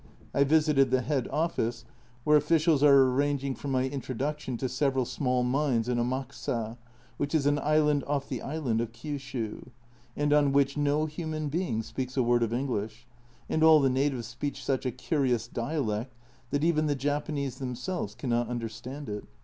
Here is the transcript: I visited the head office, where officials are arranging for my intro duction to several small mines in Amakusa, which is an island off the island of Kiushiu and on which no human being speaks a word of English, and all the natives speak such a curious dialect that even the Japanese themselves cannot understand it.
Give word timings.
I 0.33 0.43
visited 0.45 0.89
the 0.89 1.01
head 1.01 1.27
office, 1.31 1.85
where 2.23 2.35
officials 2.35 2.81
are 2.81 3.03
arranging 3.11 3.53
for 3.53 3.67
my 3.67 3.83
intro 3.83 4.15
duction 4.15 4.57
to 4.57 4.67
several 4.67 5.05
small 5.05 5.43
mines 5.43 5.87
in 5.87 5.99
Amakusa, 5.99 6.79
which 7.17 7.35
is 7.35 7.45
an 7.45 7.59
island 7.59 8.03
off 8.07 8.27
the 8.27 8.41
island 8.41 8.81
of 8.81 8.93
Kiushiu 8.93 9.69
and 10.17 10.33
on 10.33 10.53
which 10.53 10.75
no 10.75 11.05
human 11.05 11.49
being 11.49 11.83
speaks 11.83 12.17
a 12.17 12.23
word 12.23 12.41
of 12.41 12.51
English, 12.51 13.05
and 13.47 13.61
all 13.61 13.79
the 13.79 13.91
natives 13.91 14.25
speak 14.25 14.55
such 14.55 14.87
a 14.87 14.91
curious 14.91 15.47
dialect 15.47 16.15
that 16.49 16.63
even 16.63 16.87
the 16.87 16.95
Japanese 16.95 17.59
themselves 17.59 18.15
cannot 18.15 18.47
understand 18.47 19.07
it. 19.07 19.25